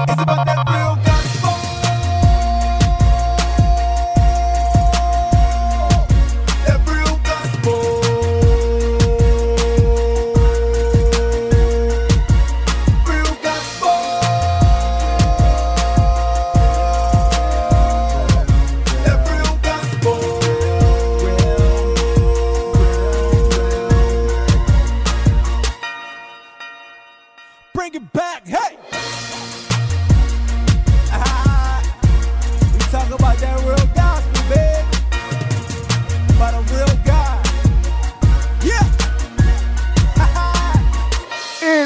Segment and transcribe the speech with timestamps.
[0.00, 0.51] It's about that.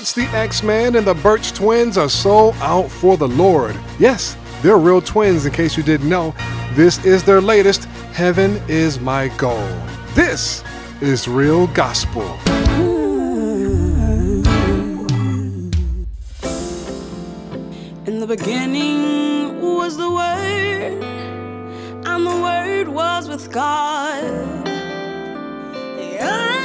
[0.06, 0.76] X Man.
[0.76, 3.74] Man and the Burch twins are so out for the Lord.
[3.98, 6.34] Yes, they're real twins in case you didn't know.
[6.74, 9.66] This is their latest, Heaven is My Goal.
[10.14, 10.62] This
[11.00, 12.22] is real gospel.
[18.06, 21.02] In the beginning was the Word,
[22.06, 24.22] and the Word was with God.
[25.98, 26.55] Yeah.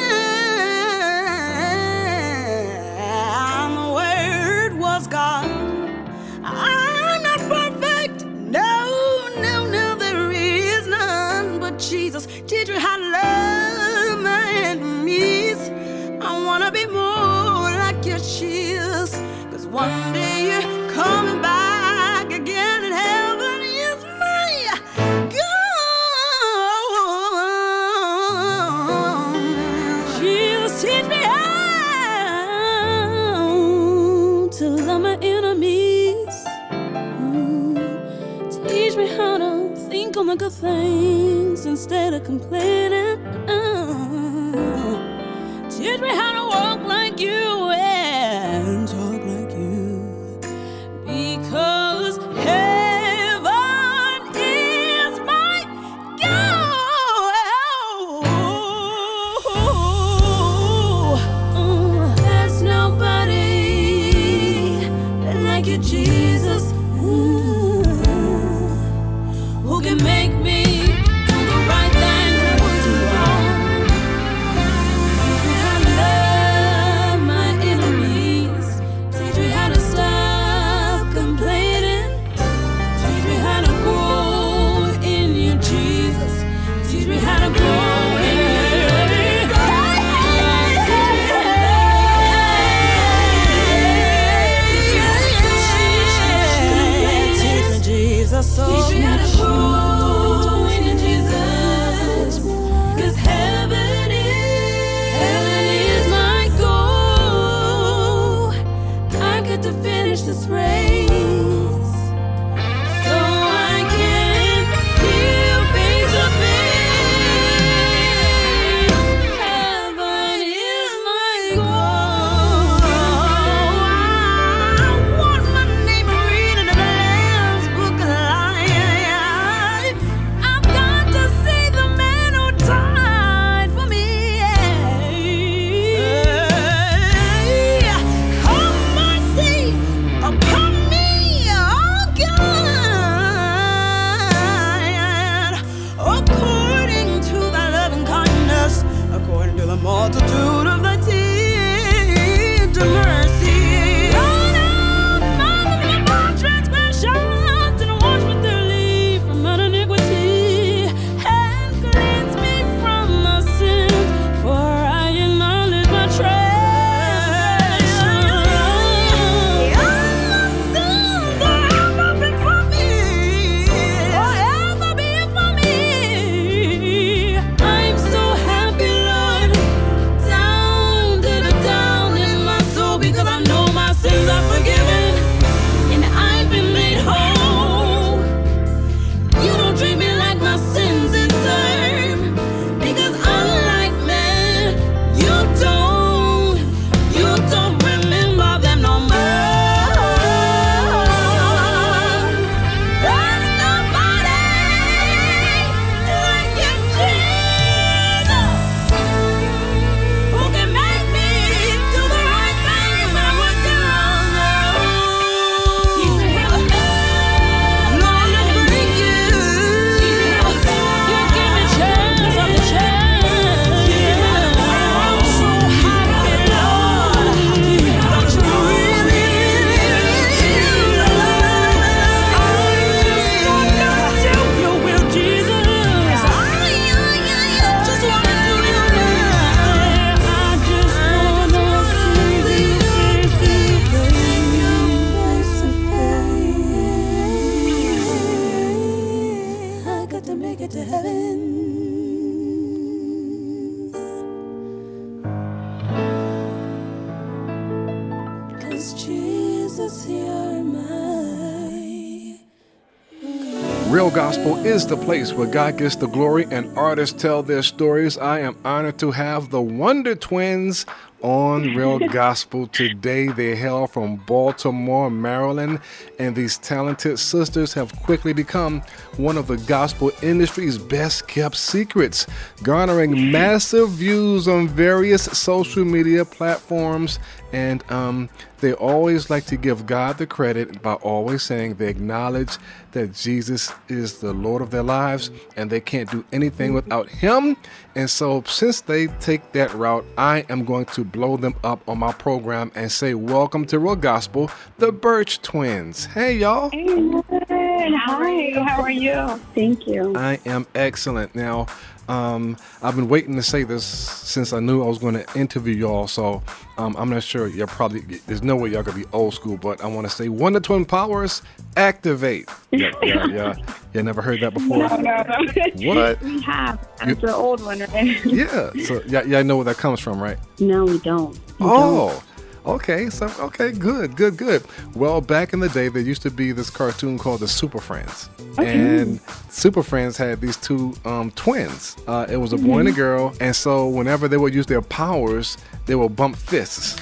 [264.82, 268.18] Is the place where God gets the glory and artists tell their stories.
[268.18, 270.88] I am honored to have the Wonder Twins
[271.22, 273.28] on Real Gospel today.
[273.28, 275.80] They hail from Baltimore, Maryland,
[276.20, 278.82] and these talented sisters have quickly become
[279.18, 282.28] one of the gospel industry's best kept secrets,
[282.64, 287.20] garnering massive views on various social media platforms.
[287.54, 288.30] And um,
[288.62, 292.58] they always like to give God the credit by always saying they acknowledge
[292.92, 297.58] that Jesus is the Lord of their lives and they can't do anything without Him.
[297.96, 302.00] And so, since they take that route, I am going to blow them up on
[302.00, 306.06] my program and say, Welcome to Real Gospel, the Burch Twins.
[306.06, 306.70] Hey, y'all.
[306.70, 307.41] Hey,
[307.84, 309.14] Hi, how are you?
[309.56, 310.16] Thank you.
[310.16, 311.34] I am excellent.
[311.34, 311.66] Now,
[312.08, 315.74] um, I've been waiting to say this since I knew I was going to interview
[315.74, 316.08] y'all.
[316.08, 316.44] So
[316.78, 317.48] um, I'm not sure.
[317.48, 320.30] You're probably there's no way y'all could be old school, but I want to say
[320.30, 321.42] one of Twin Powers
[321.78, 322.50] activate.
[322.74, 323.56] Yeah, yeah, yeah.
[323.94, 324.78] You never heard that before?
[324.78, 325.36] No, no, no.
[325.94, 326.22] What?
[326.22, 326.88] we have.
[327.00, 328.26] That's the old one, right?
[328.26, 328.72] Yeah.
[328.86, 330.38] So yeah, yeah, I know where that comes from, right?
[330.60, 331.34] No, we don't.
[331.60, 332.24] We Oh.
[332.66, 334.64] Okay, so okay, good, good, good.
[334.94, 338.30] Well, back in the day, there used to be this cartoon called the Super Friends,
[338.60, 339.20] and
[339.50, 341.98] Super Friends had these two um, twins.
[342.08, 344.82] Uh, it was a boy and a girl, and so whenever they would use their
[344.84, 347.02] powers, they would bump fists,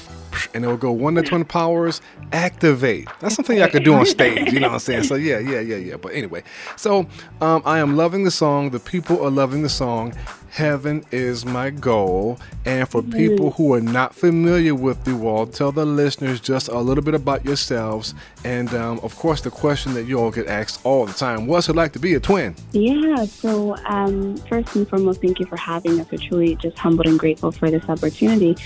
[0.54, 2.00] and they would go one to Twin powers
[2.32, 3.08] activate.
[3.20, 4.52] That's something I could do on stage.
[4.52, 5.04] You know what I'm saying?
[5.04, 5.96] So yeah, yeah, yeah, yeah.
[5.96, 6.42] But anyway,
[6.76, 7.06] so
[7.40, 8.70] um, I am loving the song.
[8.70, 10.14] The people are loving the song.
[10.50, 12.38] Heaven is my goal.
[12.64, 16.78] And for people who are not familiar with you all, tell the listeners just a
[16.78, 18.14] little bit about yourselves.
[18.44, 21.68] And um, of course, the question that you all get asked all the time what's
[21.68, 22.56] it like to be a twin?
[22.72, 26.10] Yeah, so um, first and foremost, thank you for having us.
[26.10, 28.56] We're truly just humbled and grateful for this opportunity.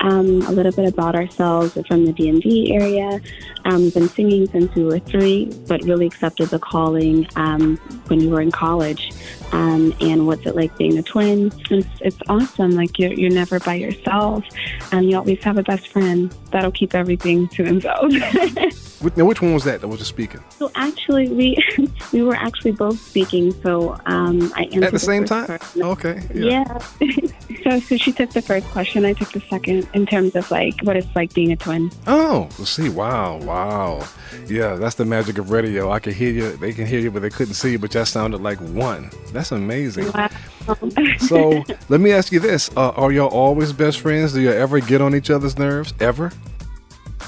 [0.00, 1.76] Um, a little bit about ourselves.
[1.76, 3.20] We're from the DMV area.
[3.66, 7.76] Um, we've been singing since we were three, but really accepted the calling um,
[8.06, 9.12] when we were in college.
[9.52, 11.33] Um, and what's it like being a twin?
[11.70, 12.72] It's, it's awesome.
[12.72, 14.44] Like you're, you're never by yourself.
[14.92, 18.14] and you always have a best friend that'll keep everything to themselves.
[19.16, 20.42] Now, which one was that that was just speaking?
[20.58, 21.56] So actually, we
[22.12, 23.52] we were actually both speaking.
[23.62, 25.58] So um, I answered At the same first time?
[25.58, 25.82] question.
[25.82, 26.22] Okay.
[26.34, 26.78] Yeah.
[27.62, 29.04] so so she took the first question.
[29.04, 31.90] I took the second in terms of like what it's like being a twin.
[32.06, 34.06] Oh, well, see, wow, wow.
[34.48, 35.90] Yeah, that's the magic of radio.
[35.90, 38.08] I could hear you, they can hear you, but they couldn't see you, but that
[38.08, 39.10] sounded like one.
[39.32, 40.10] That's amazing.
[40.12, 40.30] Wow.
[41.18, 44.32] So let me ask you this uh, Are y'all always best friends?
[44.32, 45.92] Do you ever get on each other's nerves?
[46.00, 46.32] Ever?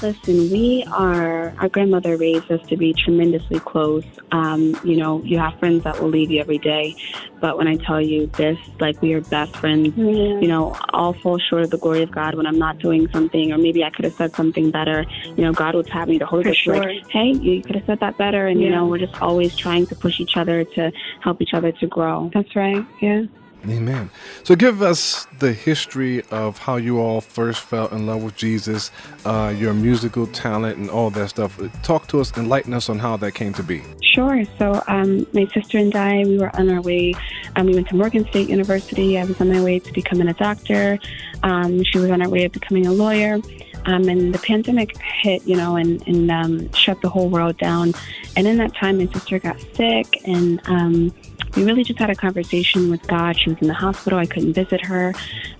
[0.01, 4.05] Listen, we are, our grandmother raised us to be tremendously close.
[4.31, 6.95] Um, you know, you have friends that will leave you every day.
[7.39, 11.39] But when I tell you this, like we are best friends, you know, all fall
[11.39, 14.05] short of the glory of God when I'm not doing something, or maybe I could
[14.05, 15.05] have said something better.
[15.35, 17.85] You know, God will tap me to hold For us like, hey, you could have
[17.85, 18.47] said that better.
[18.47, 21.71] And, you know, we're just always trying to push each other to help each other
[21.71, 22.29] to grow.
[22.33, 22.85] That's right.
[23.01, 23.23] Yeah.
[23.69, 24.09] Amen.
[24.43, 28.91] So give us the history of how you all first fell in love with Jesus,
[29.25, 31.59] uh, your musical talent, and all that stuff.
[31.83, 33.83] Talk to us, enlighten us on how that came to be.
[34.01, 34.43] Sure.
[34.57, 37.13] So, um, my sister and I, we were on our way.
[37.55, 39.19] Um, we went to Morgan State University.
[39.19, 40.97] I was on my way to becoming a doctor.
[41.43, 43.39] Um, she was on her way of becoming a lawyer.
[43.85, 47.93] Um, and the pandemic hit, you know, and, and um, shut the whole world down.
[48.35, 51.13] And in that time, my sister got sick, and um,
[51.55, 53.39] we really just had a conversation with God.
[53.39, 54.19] She was in the hospital.
[54.19, 55.13] I couldn't visit her.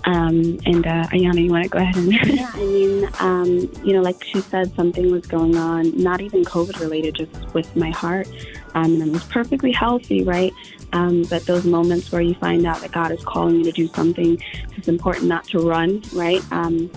[0.05, 2.13] Um, and uh, Ayana, you want to go ahead and?
[2.35, 3.47] yeah, I mean, um,
[3.83, 7.75] you know, like she said, something was going on, not even COVID related, just with
[7.75, 8.27] my heart.
[8.75, 10.53] Um, and I was perfectly healthy, right?
[10.93, 13.87] Um, but those moments where you find out that God is calling you to do
[13.87, 14.41] something,
[14.75, 16.43] it's important not to run, right?
[16.51, 16.89] Um,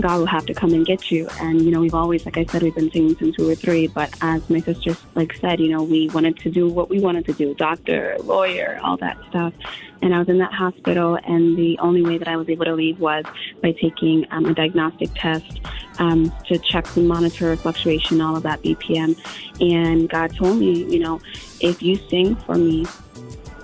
[0.00, 1.28] God will have to come and get you.
[1.40, 3.86] And, you know, we've always, like I said, we've been singing since we were three.
[3.86, 7.26] But as my sister, like, said, you know, we wanted to do what we wanted
[7.26, 9.52] to do doctor, lawyer, all that stuff.
[10.00, 12.74] And I was in that hospital, and the only way that I was able to
[12.74, 13.24] leave was
[13.62, 15.60] by taking um, a diagnostic test
[16.00, 19.16] um, to check the monitor fluctuation, all of that BPM.
[19.60, 21.20] And God told me, you know,
[21.60, 22.84] if you sing for me,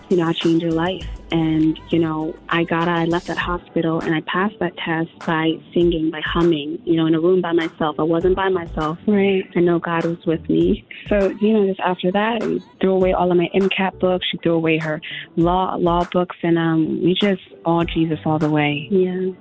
[0.08, 1.06] you know, I changed change your life.
[1.30, 5.60] And, you know, I got, I left that hospital and I passed that test by
[5.74, 7.96] singing, by humming, you know, in a room by myself.
[7.98, 8.98] I wasn't by myself.
[9.06, 9.44] Right.
[9.54, 10.86] I know God was with me.
[11.08, 14.26] So, you know, just after that, we threw away all of my MCAT books.
[14.30, 15.02] She threw away her
[15.36, 18.88] law, law books and, um, we just all Jesus all the way.
[18.90, 19.32] Yeah.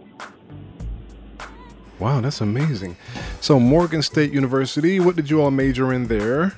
[2.00, 2.96] Wow, that's amazing.
[3.40, 6.54] So, Morgan State University, what did you all major in there?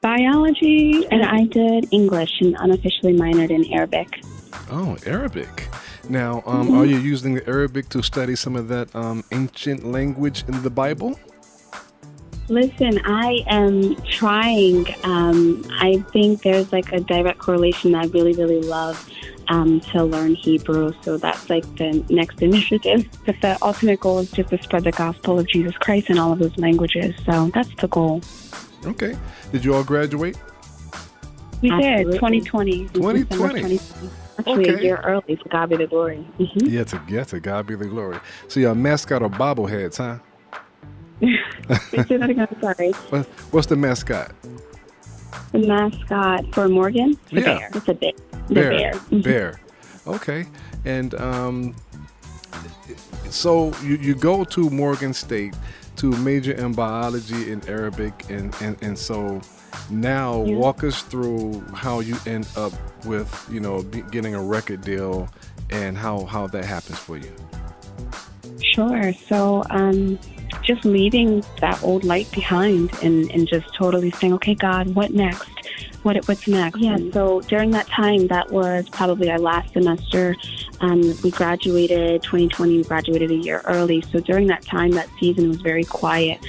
[0.00, 1.06] Biology.
[1.10, 4.22] And I did English and unofficially minored in Arabic.
[4.70, 5.68] Oh, Arabic.
[6.08, 10.44] Now, um, are you using the Arabic to study some of that um, ancient language
[10.48, 11.18] in the Bible?
[12.48, 14.86] Listen, I am trying.
[15.04, 17.94] Um, I think there's like a direct correlation.
[17.94, 19.08] I really, really love
[19.48, 20.92] um, to learn Hebrew.
[21.02, 23.06] So that's like the next initiative.
[23.26, 26.32] But the ultimate goal is just to spread the gospel of Jesus Christ in all
[26.32, 27.14] of those languages.
[27.26, 28.22] So that's the goal.
[28.86, 29.16] Okay.
[29.52, 30.36] Did you all graduate?
[31.62, 32.04] We Absolutely.
[32.12, 32.12] did
[32.46, 32.88] 2020.
[32.88, 33.78] 2020.
[34.38, 34.74] Actually, Okay.
[34.74, 35.36] a year early.
[35.36, 36.26] To God be the glory.
[36.38, 36.70] Mhm.
[36.70, 38.18] Yeah, to yeah, to God be the glory.
[38.48, 40.18] So your mascot or bobbleheads, huh?
[41.20, 41.38] Wait,
[42.08, 42.48] say that again.
[42.62, 42.92] Sorry.
[43.10, 44.32] What, what's the mascot?
[45.52, 47.18] The mascot for Morgan.
[47.30, 47.58] The Yeah.
[47.58, 47.70] bear.
[47.74, 48.12] It's a bear.
[48.48, 48.70] The Bear.
[48.70, 48.92] bear.
[48.94, 49.22] Mhm.
[49.22, 49.60] Bear.
[50.06, 50.46] Okay.
[50.86, 51.74] And um,
[53.28, 55.54] so you, you go to Morgan State
[56.00, 59.40] to major in biology and Arabic, and, and, and so
[59.90, 60.56] now Yeah.
[60.56, 62.72] walk us through how you end up
[63.04, 65.28] with you know getting a record deal
[65.70, 67.32] and how how that happens for you.
[68.62, 69.12] Sure.
[69.28, 70.18] So, um,
[70.62, 75.48] just leaving that old light behind and, and just totally saying, okay, God, what next?
[76.02, 76.78] What what's next?
[76.78, 76.96] Yeah.
[77.12, 80.34] So during that time, that was probably our last semester.
[80.80, 82.78] Um, we graduated 2020.
[82.78, 84.00] We graduated a year early.
[84.00, 86.40] So during that time, that season was very quiet.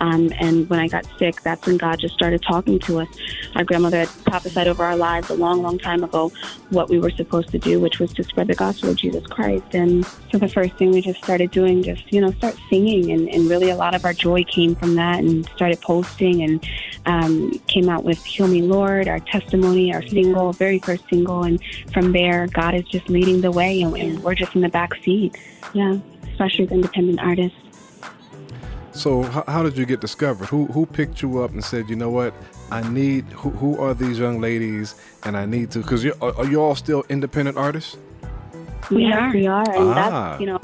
[0.00, 3.08] Um, and when I got sick, that's when God just started talking to us.
[3.54, 6.32] Our grandmother had prophesied over our lives a long, long time ago
[6.70, 9.74] what we were supposed to do, which was to spread the gospel of Jesus Christ.
[9.74, 13.10] And so the first thing we just started doing, just, you know, start singing.
[13.10, 16.66] And, and really a lot of our joy came from that and started posting and
[17.06, 21.44] um, came out with Heal Me Lord, our testimony, our single, very first single.
[21.44, 21.60] And
[21.92, 24.94] from there, God is just leading the way and, and we're just in the back
[25.04, 25.36] seat.
[25.72, 25.98] Yeah,
[26.32, 27.56] especially as independent artists.
[28.92, 30.48] So how, how did you get discovered?
[30.48, 32.34] Who who picked you up and said, you know what,
[32.70, 36.36] I need who, who are these young ladies, and I need to because you are,
[36.36, 37.96] are you all still independent artists?
[38.90, 39.32] We are.
[39.32, 39.70] We are.
[39.72, 39.94] And Ah.
[39.94, 40.58] that's, you know,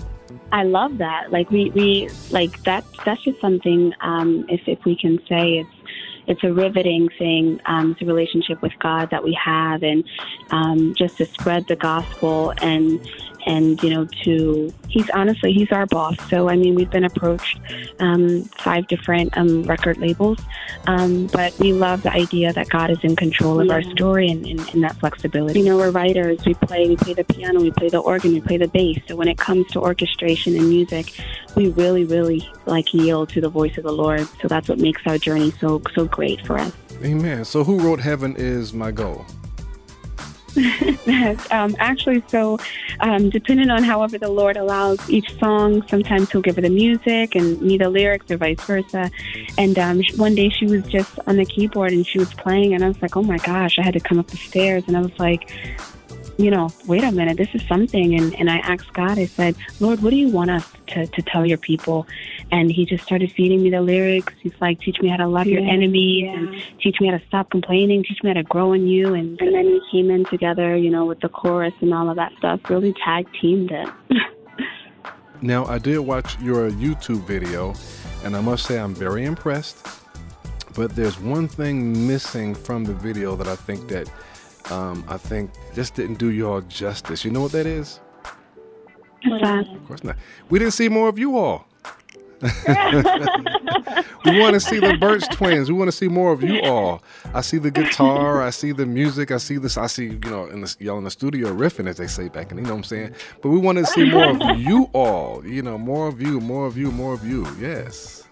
[0.53, 1.31] I love that.
[1.31, 5.76] Like we, we like that that's just something um if if we can say it's
[6.27, 7.61] it's a riveting thing.
[7.67, 10.05] Um, it's a relationship with God that we have, and
[10.51, 13.01] um, just to spread the gospel and
[13.47, 16.17] and you know to he's honestly he's our boss.
[16.29, 17.61] So I mean we've been approached
[18.01, 20.39] um, five different um, record labels,
[20.87, 24.45] um, but we love the idea that God is in control of our story and,
[24.47, 25.61] and, and that flexibility.
[25.61, 26.45] You know we're writers.
[26.45, 29.01] We play we play the piano, we play the organ, we play the bass.
[29.09, 31.13] So when it comes to orchestration and music,
[31.55, 34.27] we really really like yield to the voice of the Lord.
[34.43, 36.73] So that's what makes our journey so so great for us.
[37.05, 37.45] Amen.
[37.45, 39.25] So who wrote "Heaven Is My Goal"?
[41.51, 42.59] um, actually, so
[43.01, 47.35] um, depending on however the Lord allows each song, sometimes He'll give her the music
[47.35, 49.11] and me the lyrics, or vice versa.
[49.59, 52.85] And um, one day she was just on the keyboard and she was playing, and
[52.85, 55.01] I was like, "Oh my gosh!" I had to come up the stairs, and I
[55.01, 55.53] was like,
[56.37, 59.57] "You know, wait a minute, this is something." And and I asked God, I said,
[59.81, 62.07] "Lord, what do you want us to to tell your people?"
[62.51, 64.33] And He just started feeding me the lyrics.
[64.43, 67.25] He's like, "Teach me how to love your Yeah, enemies and teach me how to
[67.27, 69.15] stop complaining, teach me how to grow in you.
[69.15, 72.17] And, and then we came in together, you know, with the chorus and all of
[72.17, 73.89] that stuff, really tag teamed it.
[75.43, 77.75] Now I did watch your YouTube video,
[78.25, 79.87] and I must say I'm very impressed.
[80.75, 84.11] But there's one thing missing from the video that I think that
[84.71, 87.25] um, I think just didn't do you all justice.
[87.25, 88.01] You know what that is?
[89.25, 89.69] What's that?
[89.69, 90.17] Of course not.
[90.51, 91.67] We didn't see more of you all.
[92.43, 95.71] we want to see the Burch twins.
[95.71, 97.03] We want to see more of you all.
[97.33, 98.43] I see the guitar.
[98.43, 99.31] I see the music.
[99.31, 99.79] I see this.
[99.79, 102.53] I see you know in the, y'all in the studio riffing, as they say back
[102.53, 102.59] in.
[102.59, 103.15] You know what I'm saying?
[103.43, 105.47] But we want to see more of you all.
[105.47, 107.47] You know, more of you, more of you, more of you.
[107.59, 108.26] Yes.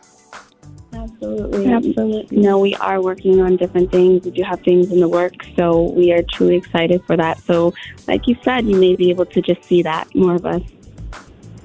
[1.22, 1.72] Absolutely.
[1.72, 2.36] Absolutely.
[2.36, 4.24] No, we are working on different things.
[4.24, 7.38] We do have things in the works, so we are truly excited for that.
[7.40, 7.72] So,
[8.06, 10.62] like you said, you may be able to just see that more of us.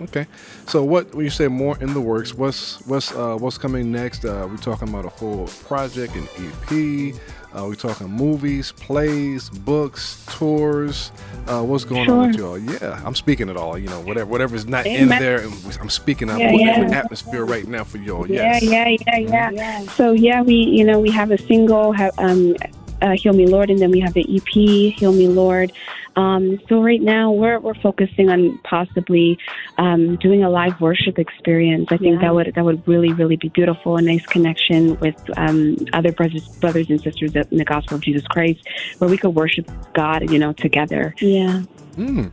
[0.02, 0.28] Okay.
[0.66, 2.34] So what when you say more in the works?
[2.34, 4.24] What's what's uh, what's coming next?
[4.24, 7.16] Uh, we're talking about a full project, an EP.
[7.58, 11.12] Uh, we talking movies, plays, books, tours.
[11.48, 12.60] Uh, what's going on with y'all?
[12.60, 13.76] Yeah, I'm speaking it all.
[13.76, 15.20] You know, whatever whatever's not in Amen.
[15.20, 15.42] there,
[15.82, 16.30] I'm speaking.
[16.30, 16.82] I'm Yeah, yeah.
[16.82, 18.30] an atmosphere right now for y'all.
[18.30, 18.62] Yes.
[18.62, 19.82] Yeah, yeah, yeah, yeah.
[19.94, 22.56] So yeah, we you know we have a single, have, um,
[23.02, 25.72] uh, "Heal Me Lord," and then we have the EP, "Heal Me Lord."
[26.20, 29.38] Um, so right now we're we're focusing on possibly
[29.78, 31.88] um, doing a live worship experience.
[31.92, 33.96] I think that would that would really really be beautiful.
[33.96, 38.28] A nice connection with um, other brothers brothers and sisters in the gospel of Jesus
[38.28, 38.60] Christ,
[38.98, 41.16] where we could worship God, you know, together.
[41.22, 41.64] Yeah.
[41.96, 42.32] Mm.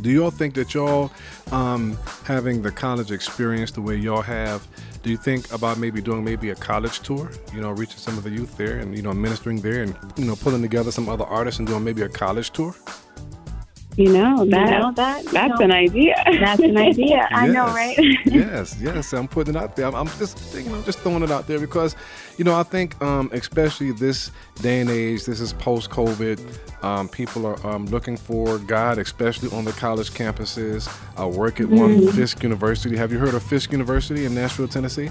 [0.00, 1.10] Do y'all think that y'all
[1.50, 4.64] um, having the college experience the way y'all have?
[5.02, 7.32] Do you think about maybe doing maybe a college tour?
[7.52, 10.24] You know, reaching some of the youth there and you know ministering there and you
[10.24, 12.76] know pulling together some other artists and doing maybe a college tour?
[13.98, 14.70] You know that.
[14.70, 15.24] You know that.
[15.24, 16.14] You that's know, an idea.
[16.24, 17.26] That's an idea.
[17.32, 17.98] I know, right?
[18.26, 19.88] yes, yes, I'm putting it out there.
[19.88, 21.96] I'm, I'm just, you know, just throwing it out there because,
[22.36, 24.30] you know, I think, um, especially this
[24.62, 26.84] day and age, this is post-COVID.
[26.84, 30.88] Um, people are um, looking for God, especially on the college campuses.
[31.16, 32.96] I work at one Fisk University.
[32.96, 35.10] Have you heard of Fisk University in Nashville, Tennessee?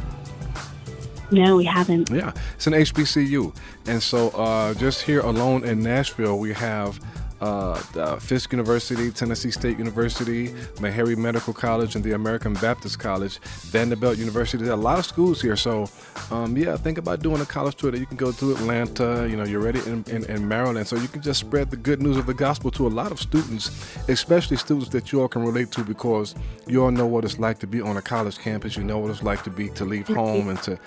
[1.30, 2.10] no, we haven't.
[2.10, 3.54] Yeah, it's an HBCU,
[3.86, 7.02] and so uh, just here alone in Nashville, we have
[7.42, 13.40] uh, Fisk University, Tennessee State University, Meharry Medical College, and the American Baptist College,
[13.72, 14.64] Vanderbilt University.
[14.64, 15.90] There are a lot of schools here, so
[16.32, 19.28] um, yeah, think about doing a college tour that you can go to Atlanta.
[19.30, 22.02] You know, you're ready in, in, in Maryland, so you can just spread the good
[22.02, 23.70] news of the gospel to a lot of students,
[24.08, 26.36] especially students that you all can relate to because
[26.68, 28.76] you all know what it's like to be on a college campus.
[28.76, 30.80] You know what it's like to be to leave home and to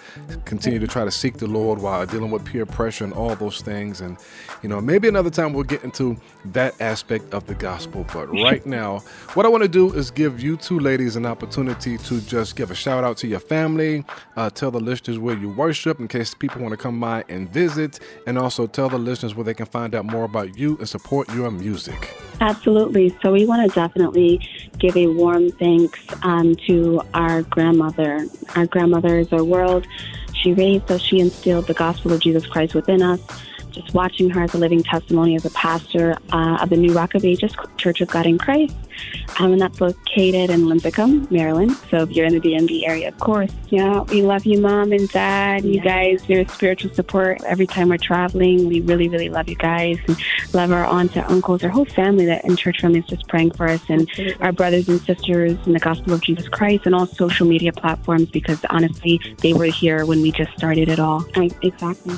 [0.44, 3.60] continue to try to seek the Lord while dealing with peer pressure and all those
[3.60, 4.00] things.
[4.00, 4.16] And
[4.62, 6.16] you know, maybe another time we'll get into
[6.46, 8.06] that aspect of the gospel.
[8.12, 9.00] But right now,
[9.34, 12.70] what I want to do is give you two ladies an opportunity to just give
[12.70, 14.04] a shout out to your family,
[14.36, 17.50] uh, tell the listeners where you worship in case people want to come by and
[17.50, 20.88] visit, and also tell the listeners where they can find out more about you and
[20.88, 22.14] support your music.
[22.40, 23.14] Absolutely.
[23.22, 24.40] So we want to definitely
[24.78, 28.26] give a warm thanks um, to our grandmother.
[28.56, 29.86] Our grandmother is our world.
[30.34, 31.02] She raised us.
[31.02, 33.20] She instilled the gospel of Jesus Christ within us.
[33.72, 37.14] Just watching her as a living testimony as a pastor uh, of the New Rock
[37.14, 38.76] of Ages Church of God in Christ,
[39.38, 41.76] um, and that's located in Linthicum, Maryland.
[41.90, 45.08] So if you're in the DMV area, of course, yeah, we love you, mom and
[45.08, 45.64] dad.
[45.64, 48.68] You guys, your spiritual support every time we're traveling.
[48.68, 50.16] We really, really love you guys, and
[50.52, 53.52] love our aunts, our uncles, our whole family that in church family is just praying
[53.52, 54.08] for us, and
[54.40, 58.30] our brothers and sisters in the gospel of Jesus Christ, and all social media platforms
[58.30, 61.24] because honestly, they were here when we just started it all.
[61.36, 62.16] I, exactly.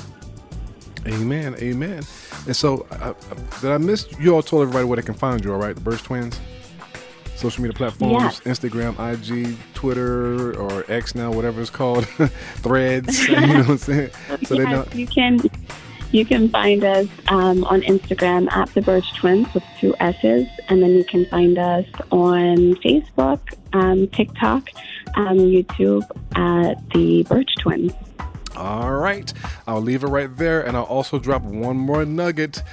[1.07, 2.03] Amen, amen.
[2.45, 3.13] And so, uh,
[3.61, 4.07] did I miss?
[4.19, 5.75] You all told everybody where they can find you, all right?
[5.75, 6.39] The Burch Twins,
[7.35, 8.59] social media platforms, Yes.
[8.59, 12.05] Instagram, IG, Twitter, or X now, whatever it's called,
[12.55, 13.27] Threads.
[13.27, 14.09] you know what I'm saying?
[14.45, 14.85] So they know.
[14.87, 15.39] yes, you can.
[16.11, 20.83] You can find us um, on Instagram at the Burch Twins with two S's, and
[20.83, 23.39] then you can find us on Facebook,
[23.73, 24.69] um, TikTok,
[25.15, 26.03] um, YouTube
[26.35, 27.93] at the Birch Twins.
[28.55, 29.31] All right,
[29.67, 32.63] I'll leave it right there, and I'll also drop one more nugget.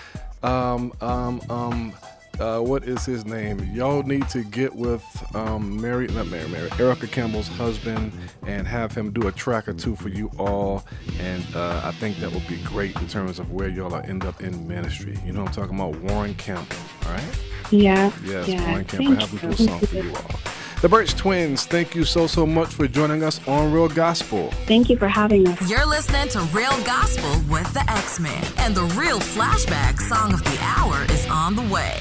[0.42, 1.92] Um, um, um,
[2.40, 3.58] uh, what is his name?
[3.74, 8.12] Y'all need to get with um, Mary, not Mary, Mary, Erica Campbell's husband,
[8.46, 10.84] and have him do a track or two for you all.
[11.18, 14.24] And uh, I think that would be great in terms of where y'all are end
[14.24, 15.18] up in ministry.
[15.24, 16.76] You know, I'm talking about Warren Campbell.
[17.06, 17.38] All right.
[17.70, 18.10] Yeah.
[18.24, 18.68] Yes, yeah.
[18.70, 20.40] Warren Campbell, have him do a song for you all.
[20.80, 24.50] The Burch Twins, thank you so so much for joining us on Real Gospel.
[24.64, 25.70] Thank you for having us.
[25.70, 30.58] You're listening to Real Gospel with the X-Man, and the real flashback song of the
[30.62, 32.00] hour is on the way.